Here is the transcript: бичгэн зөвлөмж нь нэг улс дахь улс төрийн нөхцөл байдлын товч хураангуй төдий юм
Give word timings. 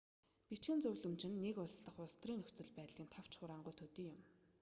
бичгэн 0.49 0.79
зөвлөмж 0.83 1.21
нь 1.29 1.41
нэг 1.45 1.55
улс 1.63 1.75
дахь 1.85 2.01
улс 2.03 2.15
төрийн 2.17 2.41
нөхцөл 2.41 2.69
байдлын 2.77 3.11
товч 3.15 3.31
хураангуй 3.39 3.73
төдий 3.79 4.07
юм 4.13 4.17